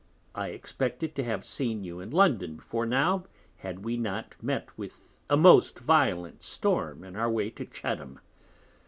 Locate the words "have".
1.25-1.45